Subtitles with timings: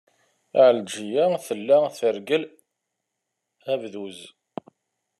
[0.65, 2.43] Ɛelǧiya tella treggel
[3.73, 4.19] abduz.